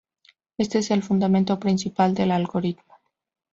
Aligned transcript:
Éste 0.57 0.79
es 0.79 0.89
el 0.89 1.03
fundamento 1.03 1.59
principal 1.59 2.15
del 2.15 2.31
algoritmo. 2.31 2.95